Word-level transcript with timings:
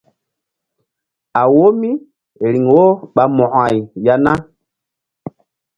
A 1.39 1.41
wo 1.53 1.65
míriŋ 1.79 2.65
wo 2.73 2.85
ɓa 3.13 3.23
mo̧ko-ay 3.35 3.77
ya 4.05 4.13
na? 4.23 4.33